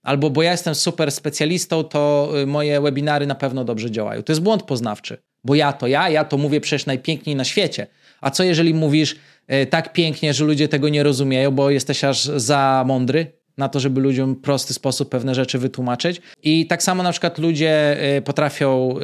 Albo 0.03 0.29
bo 0.29 0.43
ja 0.43 0.51
jestem 0.51 0.75
super 0.75 1.11
specjalistą, 1.11 1.83
to 1.83 2.31
y, 2.41 2.47
moje 2.47 2.81
webinary 2.81 3.27
na 3.27 3.35
pewno 3.35 3.63
dobrze 3.63 3.91
działają. 3.91 4.23
To 4.23 4.31
jest 4.31 4.41
błąd 4.41 4.63
poznawczy, 4.63 5.17
bo 5.43 5.55
ja 5.55 5.73
to 5.73 5.87
ja, 5.87 6.09
ja 6.09 6.25
to 6.25 6.37
mówię 6.37 6.61
przecież 6.61 6.85
najpiękniej 6.85 7.35
na 7.35 7.43
świecie. 7.43 7.87
A 8.21 8.31
co 8.31 8.43
jeżeli 8.43 8.73
mówisz 8.73 9.15
y, 9.53 9.65
tak 9.65 9.93
pięknie, 9.93 10.33
że 10.33 10.45
ludzie 10.45 10.67
tego 10.67 10.89
nie 10.89 11.03
rozumieją, 11.03 11.51
bo 11.51 11.69
jesteś 11.69 12.03
aż 12.03 12.23
za 12.23 12.83
mądry? 12.87 13.42
Na 13.57 13.69
to, 13.69 13.79
żeby 13.79 14.01
ludziom 14.01 14.35
w 14.35 14.41
prosty 14.41 14.73
sposób 14.73 15.09
pewne 15.09 15.35
rzeczy 15.35 15.59
wytłumaczyć. 15.59 16.21
I 16.43 16.67
tak 16.67 16.83
samo 16.83 17.03
na 17.03 17.11
przykład 17.11 17.37
ludzie 17.37 17.97
y, 18.17 18.21
potrafią 18.21 18.95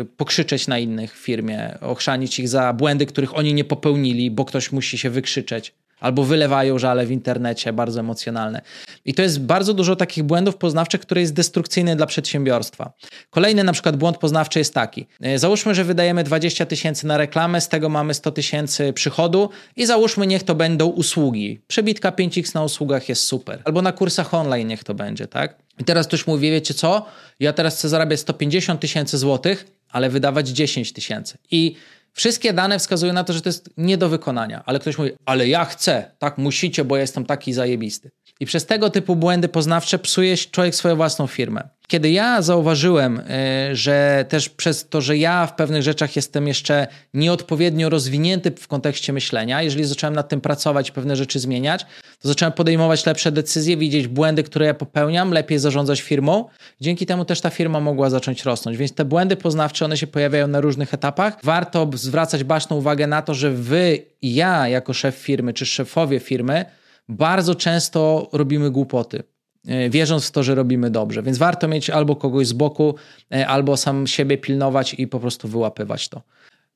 y, 0.00 0.04
pokrzyczeć 0.16 0.68
na 0.68 0.78
innych 0.78 1.14
w 1.14 1.18
firmie, 1.18 1.78
ochrzanić 1.80 2.38
ich 2.38 2.48
za 2.48 2.72
błędy, 2.72 3.06
których 3.06 3.38
oni 3.38 3.54
nie 3.54 3.64
popełnili, 3.64 4.30
bo 4.30 4.44
ktoś 4.44 4.72
musi 4.72 4.98
się 4.98 5.10
wykrzyczeć. 5.10 5.74
Albo 6.02 6.24
wylewają 6.24 6.78
żale 6.78 7.06
w 7.06 7.10
internecie, 7.10 7.72
bardzo 7.72 8.00
emocjonalne. 8.00 8.62
I 9.04 9.14
to 9.14 9.22
jest 9.22 9.40
bardzo 9.40 9.74
dużo 9.74 9.96
takich 9.96 10.24
błędów 10.24 10.56
poznawczych, 10.56 11.00
które 11.00 11.20
jest 11.20 11.34
destrukcyjne 11.34 11.96
dla 11.96 12.06
przedsiębiorstwa. 12.06 12.92
Kolejny 13.30 13.64
na 13.64 13.72
przykład 13.72 13.96
błąd 13.96 14.18
poznawczy 14.18 14.58
jest 14.58 14.74
taki. 14.74 15.06
E, 15.20 15.38
załóżmy, 15.38 15.74
że 15.74 15.84
wydajemy 15.84 16.24
20 16.24 16.66
tysięcy 16.66 17.06
na 17.06 17.16
reklamę, 17.16 17.60
z 17.60 17.68
tego 17.68 17.88
mamy 17.88 18.14
100 18.14 18.30
tysięcy 18.32 18.92
przychodu 18.92 19.50
i 19.76 19.86
załóżmy, 19.86 20.26
niech 20.26 20.42
to 20.42 20.54
będą 20.54 20.86
usługi. 20.86 21.60
Przebitka 21.66 22.10
5x 22.10 22.54
na 22.54 22.64
usługach 22.64 23.08
jest 23.08 23.22
super. 23.22 23.62
Albo 23.64 23.82
na 23.82 23.92
kursach 23.92 24.34
online 24.34 24.68
niech 24.68 24.84
to 24.84 24.94
będzie, 24.94 25.26
tak? 25.26 25.56
I 25.78 25.84
teraz 25.84 26.06
ktoś 26.06 26.26
mówi, 26.26 26.50
wiecie 26.50 26.74
co? 26.74 27.06
Ja 27.40 27.52
teraz 27.52 27.78
chcę 27.78 27.88
zarabiać 27.88 28.20
150 28.20 28.80
tysięcy 28.80 29.18
złotych, 29.18 29.66
ale 29.90 30.10
wydawać 30.10 30.48
10 30.48 30.92
tysięcy. 30.92 31.38
I 31.50 31.74
Wszystkie 32.12 32.52
dane 32.52 32.78
wskazują 32.78 33.12
na 33.12 33.24
to, 33.24 33.32
że 33.32 33.40
to 33.40 33.48
jest 33.48 33.70
nie 33.76 33.98
do 33.98 34.08
wykonania, 34.08 34.62
ale 34.66 34.78
ktoś 34.78 34.98
mówi, 34.98 35.10
ale 35.26 35.48
ja 35.48 35.64
chcę, 35.64 36.10
tak 36.18 36.38
musicie, 36.38 36.84
bo 36.84 36.96
jestem 36.96 37.26
taki 37.26 37.52
zajebisty. 37.52 38.10
I 38.42 38.46
przez 38.46 38.66
tego 38.66 38.90
typu 38.90 39.16
błędy 39.16 39.48
poznawcze 39.48 39.98
psuje 39.98 40.36
człowiek 40.36 40.74
swoją 40.74 40.96
własną 40.96 41.26
firmę. 41.26 41.68
Kiedy 41.86 42.10
ja 42.10 42.42
zauważyłem, 42.42 43.20
y, 43.20 43.76
że 43.76 44.24
też 44.28 44.48
przez 44.48 44.88
to, 44.88 45.00
że 45.00 45.16
ja 45.16 45.46
w 45.46 45.54
pewnych 45.54 45.82
rzeczach 45.82 46.16
jestem 46.16 46.48
jeszcze 46.48 46.86
nieodpowiednio 47.14 47.88
rozwinięty 47.88 48.50
w 48.50 48.68
kontekście 48.68 49.12
myślenia, 49.12 49.62
jeżeli 49.62 49.84
zacząłem 49.84 50.14
nad 50.14 50.28
tym 50.28 50.40
pracować 50.40 50.90
pewne 50.90 51.16
rzeczy 51.16 51.38
zmieniać, 51.38 51.86
to 52.20 52.28
zacząłem 52.28 52.52
podejmować 52.52 53.06
lepsze 53.06 53.32
decyzje, 53.32 53.76
widzieć 53.76 54.08
błędy, 54.08 54.42
które 54.42 54.66
ja 54.66 54.74
popełniam, 54.74 55.32
lepiej 55.32 55.58
zarządzać 55.58 56.00
firmą. 56.00 56.44
Dzięki 56.80 57.06
temu 57.06 57.24
też 57.24 57.40
ta 57.40 57.50
firma 57.50 57.80
mogła 57.80 58.10
zacząć 58.10 58.44
rosnąć. 58.44 58.76
Więc 58.78 58.94
te 58.94 59.04
błędy 59.04 59.36
poznawcze, 59.36 59.84
one 59.84 59.96
się 59.96 60.06
pojawiają 60.06 60.48
na 60.48 60.60
różnych 60.60 60.94
etapach. 60.94 61.38
Warto 61.42 61.90
zwracać 61.94 62.44
baczną 62.44 62.76
uwagę 62.76 63.06
na 63.06 63.22
to, 63.22 63.34
że 63.34 63.50
wy 63.50 63.98
i 64.22 64.34
ja 64.34 64.68
jako 64.68 64.92
szef 64.92 65.14
firmy, 65.14 65.52
czy 65.52 65.66
szefowie 65.66 66.20
firmy, 66.20 66.64
bardzo 67.08 67.54
często 67.54 68.28
robimy 68.32 68.70
głupoty 68.70 69.22
e, 69.66 69.90
wierząc 69.90 70.26
w 70.26 70.30
to, 70.30 70.42
że 70.42 70.54
robimy 70.54 70.90
dobrze. 70.90 71.22
Więc 71.22 71.38
warto 71.38 71.68
mieć 71.68 71.90
albo 71.90 72.16
kogoś 72.16 72.46
z 72.46 72.52
boku, 72.52 72.94
e, 73.34 73.46
albo 73.46 73.76
sam 73.76 74.06
siebie 74.06 74.38
pilnować 74.38 74.94
i 74.94 75.06
po 75.06 75.20
prostu 75.20 75.48
wyłapywać 75.48 76.08
to. 76.08 76.22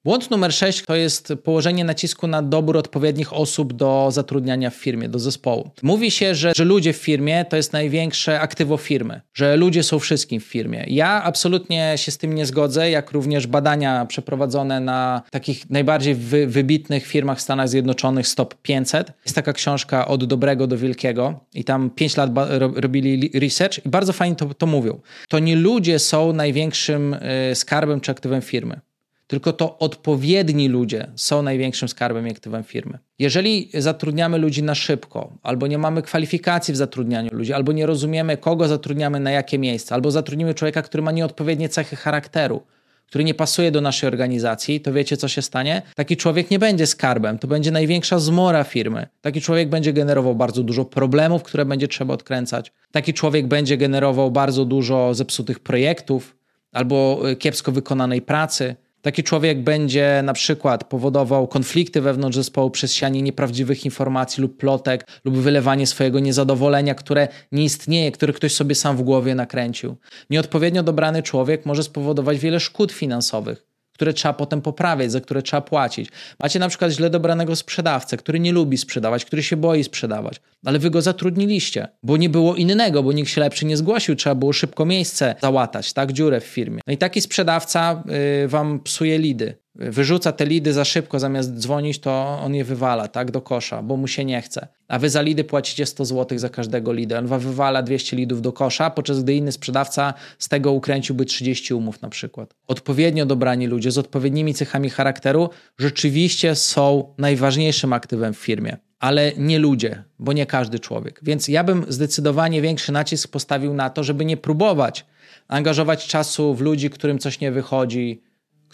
Błąd 0.07 0.31
numer 0.31 0.53
6 0.53 0.83
to 0.83 0.97
jest 0.97 1.33
położenie 1.45 1.85
nacisku 1.85 2.27
na 2.27 2.43
dobór 2.43 2.77
odpowiednich 2.77 3.33
osób 3.33 3.73
do 3.73 4.09
zatrudniania 4.11 4.71
w 4.71 4.75
firmie, 4.75 5.09
do 5.09 5.19
zespołu. 5.19 5.71
Mówi 5.83 6.11
się, 6.11 6.35
że, 6.35 6.53
że 6.57 6.65
ludzie 6.65 6.93
w 6.93 6.97
firmie 6.97 7.45
to 7.45 7.57
jest 7.57 7.73
największe 7.73 8.41
aktywo 8.41 8.77
firmy, 8.77 9.21
że 9.35 9.57
ludzie 9.57 9.83
są 9.83 9.99
wszystkim 9.99 10.41
w 10.41 10.45
firmie. 10.45 10.85
Ja 10.89 11.23
absolutnie 11.23 11.93
się 11.97 12.13
z 12.13 12.19
tym 12.19 12.35
nie 12.35 12.47
zgodzę, 12.47 12.91
jak 12.91 13.11
również 13.11 13.47
badania 13.47 14.07
przeprowadzone 14.07 14.81
na 14.81 15.23
takich 15.31 15.71
najbardziej 15.71 16.15
wy, 16.15 16.47
wybitnych 16.47 17.07
firmach 17.07 17.39
w 17.39 17.43
Stanach 17.43 17.69
Zjednoczonych 17.69 18.29
Stop 18.29 18.55
500. 18.63 19.13
Jest 19.25 19.35
taka 19.35 19.53
książka 19.53 20.09
Od 20.09 20.25
dobrego 20.25 20.67
do 20.67 20.79
wielkiego 20.79 21.41
i 21.55 21.65
tam 21.65 21.91
5 21.91 22.17
lat 22.17 22.31
robili 22.75 23.31
research 23.35 23.87
i 23.87 23.89
bardzo 23.89 24.13
fajnie 24.13 24.37
to, 24.37 24.55
to 24.55 24.67
mówią. 24.67 25.01
To 25.29 25.39
nie 25.39 25.57
ludzie 25.57 25.99
są 25.99 26.33
największym 26.33 27.15
y, 27.15 27.55
skarbem 27.55 28.01
czy 28.01 28.11
aktywem 28.11 28.43
firmy 28.43 28.81
tylko 29.27 29.53
to 29.53 29.79
odpowiedni 29.79 30.69
ludzie 30.69 31.07
są 31.17 31.43
największym 31.43 31.89
skarbem 31.89 32.29
i 32.29 32.31
aktywem 32.31 32.65
firmy. 32.65 32.99
Jeżeli 33.19 33.71
zatrudniamy 33.75 34.39
ludzi 34.39 34.63
na 34.63 34.75
szybko, 34.75 35.33
albo 35.43 35.67
nie 35.67 35.79
mamy 35.79 36.03
kwalifikacji 36.03 36.75
w 36.75 36.77
zatrudnianiu 36.77 37.31
ludzi, 37.33 37.53
albo 37.53 37.73
nie 37.73 37.87
rozumiemy, 37.87 38.37
kogo 38.37 38.69
zatrudniamy 38.69 39.21
na 39.21 39.31
jakie 39.31 39.59
miejsce, 39.59 39.95
albo 39.95 40.11
zatrudnimy 40.11 40.55
człowieka, 40.55 40.83
który 40.83 41.03
ma 41.03 41.13
nieodpowiednie 41.13 41.69
cechy 41.69 41.97
charakteru, 41.97 42.63
który 43.07 43.25
nie 43.25 43.35
pasuje 43.35 43.71
do 43.71 43.81
naszej 43.81 44.09
organizacji, 44.09 44.81
to 44.81 44.93
wiecie, 44.93 45.17
co 45.17 45.29
się 45.29 45.43
stanie? 45.43 45.83
Taki 45.95 46.17
człowiek 46.17 46.51
nie 46.51 46.59
będzie 46.59 46.87
skarbem, 46.87 47.39
to 47.39 47.49
będzie 47.49 47.71
największa 47.71 48.19
zmora 48.19 48.65
firmy. 48.65 49.07
Taki 49.21 49.41
człowiek 49.41 49.69
będzie 49.69 49.93
generował 49.93 50.35
bardzo 50.35 50.63
dużo 50.63 50.85
problemów, 50.85 51.43
które 51.43 51.65
będzie 51.65 51.89
trzeba 51.89 52.15
odkręcać. 52.15 52.73
Taki 52.93 53.15
człowiek 53.15 53.47
będzie 53.47 53.77
generował 53.77 54.31
bardzo 54.31 54.65
dużo 54.65 55.15
zepsutych 55.15 55.61
projektów 55.61 56.37
albo 56.73 57.21
e, 57.31 57.37
kiepsko 57.37 57.73
wykonanej 57.73 58.23
pracy. 58.23 58.77
Taki 59.07 59.23
człowiek 59.23 59.63
będzie 59.63 60.21
na 60.25 60.33
przykład 60.33 60.85
powodował 60.85 61.49
konflikty 61.49 62.01
wewnątrz 62.01 62.37
zespołu 62.37 62.71
przez 62.71 62.95
sianie 62.95 63.23
nieprawdziwych 63.23 63.85
informacji 63.85 64.43
lub 64.43 64.57
plotek, 64.57 65.07
lub 65.25 65.37
wylewanie 65.37 65.87
swojego 65.87 66.21
niezadowolenia, 66.21 66.95
które 66.95 67.29
nie 67.53 67.65
istnieje, 67.65 68.13
które 68.13 68.33
ktoś 68.33 68.55
sobie 68.55 68.75
sam 68.75 68.97
w 68.97 69.03
głowie 69.03 69.35
nakręcił. 69.35 69.97
Nieodpowiednio 70.31 70.83
dobrany 70.83 71.23
człowiek 71.23 71.67
może 71.67 71.83
spowodować 71.83 72.39
wiele 72.39 72.61
szkód 72.61 72.93
finansowych 72.93 73.67
które 73.97 74.13
trzeba 74.13 74.33
potem 74.35 74.63
poprawiać, 74.63 75.13
za 75.13 75.21
które 75.21 75.43
trzeba 75.43 75.61
płacić. 75.61 76.09
Macie 76.41 76.59
na 76.59 76.69
przykład 76.69 76.93
źle 76.93 77.11
dobranego 77.11 77.57
sprzedawcę, 77.57 78.17
który 78.17 78.41
nie 78.41 78.53
lubi 78.53 78.79
sprzedawać, 78.79 79.25
który 79.25 79.43
się 79.43 79.57
boi 79.57 79.85
sprzedawać, 79.85 80.41
ale 80.65 80.79
wy 80.79 80.91
go 80.91 81.03
zatrudniliście, 81.03 81.89
bo 82.03 82.17
nie 82.17 82.29
było 82.29 82.55
innego, 82.55 83.03
bo 83.03 83.13
nikt 83.13 83.31
się 83.31 83.41
lepszy 83.41 83.67
nie 83.67 83.77
zgłosił, 83.77 84.17
trzeba 84.17 84.35
było 84.35 84.53
szybko 84.53 84.85
miejsce 84.85 85.35
załatać, 85.43 85.93
tak, 85.93 86.13
dziurę 86.13 86.41
w 86.41 86.45
firmie. 86.45 86.81
No 86.87 86.93
i 86.93 86.99
taki 86.99 87.21
sprzedawca 87.21 88.03
y, 88.45 88.49
wam 88.49 88.81
psuje 88.81 89.19
lidy 89.19 89.66
wyrzuca 89.79 90.33
te 90.33 90.47
lidy 90.47 90.73
za 90.73 90.85
szybko, 90.85 91.19
zamiast 91.19 91.59
dzwonić, 91.59 91.99
to 91.99 92.39
on 92.45 92.55
je 92.55 92.65
wywala 92.65 93.09
tak 93.09 93.31
do 93.31 93.41
kosza, 93.41 93.83
bo 93.83 93.97
mu 93.97 94.09
się 94.09 94.25
nie 94.25 94.43
chce. 94.43 94.69
A 94.89 94.99
wy 94.99 95.11
za 95.11 95.23
lidy 95.23 95.45
płacicie 95.45 95.87
100 95.87 96.05
zł 96.05 96.39
za 96.39 96.49
każdego 96.49 96.93
lidę. 96.93 97.19
On 97.19 97.27
wywala 97.27 97.83
200 97.83 98.17
lidów 98.17 98.43
do 98.43 98.53
kosza, 98.53 98.91
podczas 98.91 99.23
gdy 99.23 99.35
inny 99.35 99.53
sprzedawca 99.53 100.15
z 100.39 100.49
tego 100.49 100.73
ukręciłby 100.73 101.25
30 101.25 101.75
umów 101.75 102.03
na 102.03 102.09
przykład. 102.09 102.55
Odpowiednio 102.67 103.27
dobrani 103.27 103.67
ludzie 103.67 103.91
z 103.91 103.99
odpowiednimi 103.99 104.55
cechami 104.55 104.91
charakteru 104.91 105.51
rzeczywiście 105.79 106.55
są 106.55 107.15
najważniejszym 107.19 107.93
aktywem 107.93 108.35
w 108.35 108.39
firmie. 108.39 108.77
Ale 108.99 109.33
nie 109.37 109.59
ludzie, 109.59 110.05
bo 110.19 110.33
nie 110.33 110.47
każdy 110.47 110.79
człowiek. 110.79 111.21
Więc 111.23 111.49
ja 111.49 111.65
bym 111.65 111.85
zdecydowanie 111.89 112.63
większy 112.63 112.93
nacisk 112.93 113.31
postawił 113.31 113.75
na 113.75 113.91
to, 113.91 114.05
żeby 114.05 114.25
nie 114.25 114.37
próbować 114.37 115.05
angażować 115.49 116.07
czasu 116.07 116.55
w 116.55 116.61
ludzi, 116.61 116.91
którym 116.91 117.19
coś 117.19 117.41
nie 117.41 117.53
wychodzi, 117.53 118.23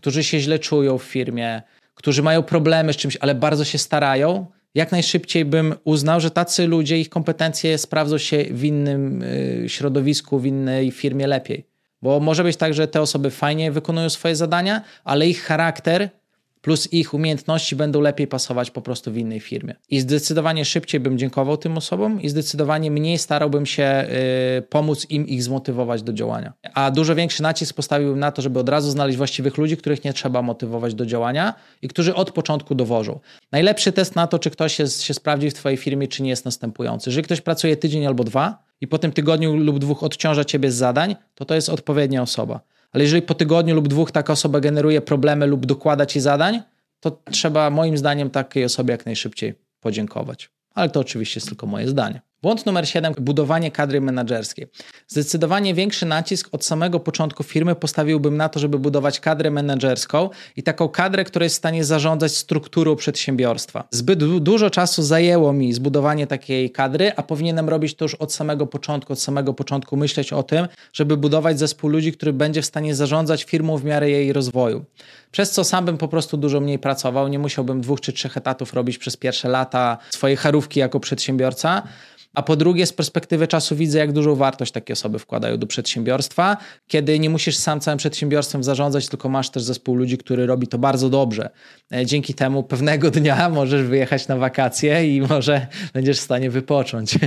którzy 0.02 0.24
się 0.24 0.40
źle 0.40 0.58
czują 0.58 0.98
w 0.98 1.02
firmie, 1.02 1.62
którzy 1.94 2.22
mają 2.22 2.42
problemy 2.42 2.92
z 2.92 2.96
czymś, 2.96 3.16
ale 3.16 3.34
bardzo 3.34 3.64
się 3.64 3.78
starają, 3.78 4.46
jak 4.74 4.92
najszybciej 4.92 5.44
bym 5.44 5.74
uznał, 5.84 6.20
że 6.20 6.30
tacy 6.30 6.66
ludzie, 6.66 6.98
ich 6.98 7.08
kompetencje 7.08 7.78
sprawdzą 7.78 8.18
się 8.18 8.44
w 8.50 8.64
innym 8.64 9.22
y, 9.22 9.64
środowisku, 9.68 10.38
w 10.38 10.46
innej 10.46 10.90
firmie 10.90 11.26
lepiej. 11.26 11.66
Bo 12.02 12.20
może 12.20 12.44
być 12.44 12.56
tak, 12.56 12.74
że 12.74 12.88
te 12.88 13.00
osoby 13.00 13.30
fajnie 13.30 13.72
wykonują 13.72 14.10
swoje 14.10 14.36
zadania, 14.36 14.82
ale 15.04 15.28
ich 15.28 15.42
charakter 15.42 16.10
plus 16.62 16.92
ich 16.92 17.14
umiejętności 17.14 17.76
będą 17.76 18.00
lepiej 18.00 18.26
pasować 18.26 18.70
po 18.70 18.82
prostu 18.82 19.12
w 19.12 19.16
innej 19.16 19.40
firmie. 19.40 19.74
I 19.90 20.00
zdecydowanie 20.00 20.64
szybciej 20.64 21.00
bym 21.00 21.18
dziękował 21.18 21.56
tym 21.56 21.76
osobom 21.76 22.22
i 22.22 22.28
zdecydowanie 22.28 22.90
mniej 22.90 23.18
starałbym 23.18 23.66
się 23.66 24.06
y, 24.58 24.62
pomóc 24.62 25.06
im 25.10 25.28
ich 25.28 25.42
zmotywować 25.42 26.02
do 26.02 26.12
działania. 26.12 26.52
A 26.74 26.90
dużo 26.90 27.14
większy 27.14 27.42
nacisk 27.42 27.76
postawiłbym 27.76 28.18
na 28.18 28.32
to, 28.32 28.42
żeby 28.42 28.58
od 28.58 28.68
razu 28.68 28.90
znaleźć 28.90 29.18
właściwych 29.18 29.58
ludzi, 29.58 29.76
których 29.76 30.04
nie 30.04 30.12
trzeba 30.12 30.42
motywować 30.42 30.94
do 30.94 31.06
działania 31.06 31.54
i 31.82 31.88
którzy 31.88 32.14
od 32.14 32.30
początku 32.30 32.74
dowożą. 32.74 33.20
Najlepszy 33.52 33.92
test 33.92 34.16
na 34.16 34.26
to, 34.26 34.38
czy 34.38 34.50
ktoś 34.50 34.78
jest, 34.78 35.02
się 35.02 35.14
sprawdzi 35.14 35.50
w 35.50 35.54
Twojej 35.54 35.76
firmie, 35.76 36.08
czy 36.08 36.22
nie 36.22 36.30
jest 36.30 36.44
następujący. 36.44 37.10
Jeżeli 37.10 37.24
ktoś 37.24 37.40
pracuje 37.40 37.76
tydzień 37.76 38.06
albo 38.06 38.24
dwa 38.24 38.62
i 38.80 38.86
po 38.86 38.98
tym 38.98 39.12
tygodniu 39.12 39.56
lub 39.56 39.78
dwóch 39.78 40.02
odciąża 40.02 40.44
Ciebie 40.44 40.70
z 40.70 40.74
zadań, 40.74 41.16
to 41.34 41.44
to 41.44 41.54
jest 41.54 41.68
odpowiednia 41.68 42.22
osoba. 42.22 42.60
Ale 42.92 43.04
jeżeli 43.04 43.22
po 43.22 43.34
tygodniu 43.34 43.74
lub 43.74 43.88
dwóch 43.88 44.10
taka 44.10 44.32
osoba 44.32 44.60
generuje 44.60 45.00
problemy 45.00 45.46
lub 45.46 45.66
dokłada 45.66 46.06
ci 46.06 46.20
zadań, 46.20 46.62
to 47.00 47.22
trzeba 47.30 47.70
moim 47.70 47.98
zdaniem 47.98 48.30
takiej 48.30 48.64
osobie 48.64 48.92
jak 48.92 49.06
najszybciej 49.06 49.54
podziękować. 49.80 50.50
Ale 50.74 50.90
to 50.90 51.00
oczywiście 51.00 51.38
jest 51.38 51.48
tylko 51.48 51.66
moje 51.66 51.88
zdanie. 51.88 52.20
Błąd 52.42 52.66
numer 52.66 52.88
7 52.88 53.14
budowanie 53.20 53.70
kadry 53.70 54.00
menedżerskiej. 54.00 54.66
Zdecydowanie 55.08 55.74
większy 55.74 56.06
nacisk 56.06 56.48
od 56.52 56.64
samego 56.64 57.00
początku 57.00 57.42
firmy 57.42 57.74
postawiłbym 57.74 58.36
na 58.36 58.48
to, 58.48 58.60
żeby 58.60 58.78
budować 58.78 59.20
kadrę 59.20 59.50
menedżerską 59.50 60.30
i 60.56 60.62
taką 60.62 60.88
kadrę, 60.88 61.24
która 61.24 61.44
jest 61.44 61.56
w 61.56 61.58
stanie 61.58 61.84
zarządzać 61.84 62.36
strukturą 62.36 62.96
przedsiębiorstwa. 62.96 63.84
Zbyt 63.90 64.38
dużo 64.38 64.70
czasu 64.70 65.02
zajęło 65.02 65.52
mi 65.52 65.72
zbudowanie 65.72 66.26
takiej 66.26 66.70
kadry, 66.70 67.12
a 67.16 67.22
powinienem 67.22 67.68
robić 67.68 67.94
to 67.94 68.04
już 68.04 68.14
od 68.14 68.32
samego 68.32 68.66
początku, 68.66 69.12
od 69.12 69.20
samego 69.20 69.54
początku 69.54 69.96
myśleć 69.96 70.32
o 70.32 70.42
tym, 70.42 70.68
żeby 70.92 71.16
budować 71.16 71.58
zespół 71.58 71.90
ludzi, 71.90 72.12
który 72.12 72.32
będzie 72.32 72.62
w 72.62 72.66
stanie 72.66 72.94
zarządzać 72.94 73.44
firmą 73.44 73.78
w 73.78 73.84
miarę 73.84 74.10
jej 74.10 74.32
rozwoju. 74.32 74.84
Przez 75.32 75.50
co 75.50 75.64
sam 75.64 75.84
bym 75.84 75.98
po 75.98 76.08
prostu 76.08 76.36
dużo 76.36 76.60
mniej 76.60 76.78
pracował, 76.78 77.28
nie 77.28 77.38
musiałbym 77.38 77.80
dwóch 77.80 78.00
czy 78.00 78.12
trzech 78.12 78.36
etatów 78.36 78.74
robić 78.74 78.98
przez 78.98 79.16
pierwsze 79.16 79.48
lata 79.48 79.98
swojej 80.10 80.36
charówki 80.36 80.80
jako 80.80 81.00
przedsiębiorca 81.00 81.82
a 82.34 82.42
po 82.42 82.56
drugie, 82.56 82.86
z 82.86 82.92
perspektywy 82.92 83.48
czasu 83.48 83.76
widzę, 83.76 83.98
jak 83.98 84.12
dużą 84.12 84.34
wartość 84.34 84.72
takie 84.72 84.92
osoby 84.92 85.18
wkładają 85.18 85.58
do 85.58 85.66
przedsiębiorstwa, 85.66 86.56
kiedy 86.86 87.18
nie 87.18 87.30
musisz 87.30 87.56
sam 87.56 87.80
całym 87.80 87.98
przedsiębiorstwem 87.98 88.64
zarządzać, 88.64 89.08
tylko 89.08 89.28
masz 89.28 89.50
też 89.50 89.62
zespół 89.62 89.94
ludzi, 89.94 90.18
który 90.18 90.46
robi 90.46 90.66
to 90.66 90.78
bardzo 90.78 91.10
dobrze. 91.10 91.50
E, 91.94 92.06
dzięki 92.06 92.34
temu 92.34 92.62
pewnego 92.62 93.10
dnia 93.10 93.48
możesz 93.48 93.82
wyjechać 93.82 94.28
na 94.28 94.36
wakacje 94.36 95.16
i 95.16 95.20
może 95.20 95.66
będziesz 95.94 96.18
w 96.18 96.22
stanie 96.22 96.50
wypocząć. 96.50 97.18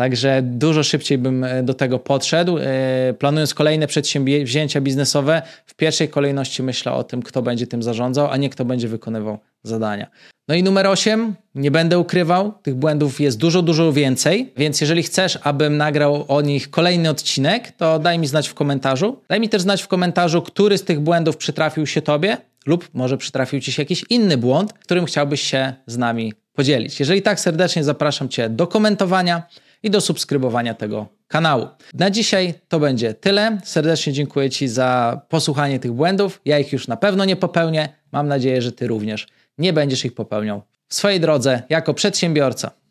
Także 0.00 0.42
dużo 0.42 0.82
szybciej 0.82 1.18
bym 1.18 1.44
e, 1.44 1.62
do 1.62 1.74
tego 1.74 1.98
podszedł. 1.98 2.58
E, 2.58 3.14
planując 3.18 3.54
kolejne 3.54 3.86
przedsięwzięcia 3.86 4.80
biznesowe, 4.80 5.42
w 5.66 5.74
pierwszej 5.74 6.08
kolejności 6.08 6.62
myślę 6.62 6.92
o 6.92 7.04
tym, 7.04 7.22
kto 7.22 7.42
będzie 7.42 7.66
tym 7.66 7.82
zarządzał, 7.82 8.30
a 8.30 8.36
nie 8.36 8.50
kto 8.50 8.64
będzie 8.64 8.88
wykonywał 8.88 9.38
zadania. 9.62 10.06
No 10.48 10.54
i 10.54 10.62
numer 10.62 10.86
8, 10.86 11.34
nie 11.54 11.70
będę 11.70 11.98
ukrywał, 11.98 12.52
tych 12.62 12.74
błędów 12.74 13.20
jest 13.20 13.38
dużo, 13.38 13.62
dużo 13.62 13.92
więcej, 13.92 14.52
więc 14.56 14.80
jeżeli 14.80 15.02
chcesz, 15.02 15.38
abym 15.42 15.76
nagrał 15.76 16.24
o 16.28 16.40
nich 16.40 16.70
kolejny 16.70 17.10
odcinek, 17.10 17.72
to 17.72 17.98
daj 17.98 18.18
mi 18.18 18.26
znać 18.26 18.48
w 18.48 18.54
komentarzu. 18.54 19.20
Daj 19.28 19.40
mi 19.40 19.48
też 19.48 19.62
znać 19.62 19.82
w 19.82 19.88
komentarzu, 19.88 20.42
który 20.42 20.78
z 20.78 20.84
tych 20.84 21.00
błędów 21.00 21.36
przytrafił 21.36 21.86
się 21.86 22.02
tobie, 22.02 22.36
lub 22.66 22.88
może 22.94 23.18
przytrafił 23.18 23.60
ci 23.60 23.72
się 23.72 23.82
jakiś 23.82 24.04
inny 24.10 24.38
błąd, 24.38 24.72
którym 24.72 25.04
chciałbyś 25.04 25.40
się 25.40 25.72
z 25.86 25.96
nami 25.98 26.32
podzielić. 26.54 27.00
Jeżeli 27.00 27.22
tak, 27.22 27.40
serdecznie 27.40 27.84
zapraszam 27.84 28.28
cię 28.28 28.48
do 28.48 28.66
komentowania 28.66 29.42
i 29.82 29.90
do 29.90 30.00
subskrybowania 30.00 30.74
tego 30.74 31.06
kanału. 31.28 31.66
Na 31.94 32.10
dzisiaj 32.10 32.54
to 32.68 32.80
będzie 32.80 33.14
tyle. 33.14 33.58
Serdecznie 33.64 34.12
dziękuję 34.12 34.50
Ci 34.50 34.68
za 34.68 35.20
posłuchanie 35.28 35.78
tych 35.78 35.92
błędów. 35.92 36.40
Ja 36.44 36.58
ich 36.58 36.72
już 36.72 36.88
na 36.88 36.96
pewno 36.96 37.24
nie 37.24 37.36
popełnię. 37.36 37.88
Mam 38.12 38.28
nadzieję, 38.28 38.62
że 38.62 38.72
Ty 38.72 38.86
również 38.86 39.26
nie 39.58 39.72
będziesz 39.72 40.04
ich 40.04 40.14
popełniał 40.14 40.62
w 40.88 40.94
swojej 40.94 41.20
drodze 41.20 41.62
jako 41.68 41.94
przedsiębiorca. 41.94 42.70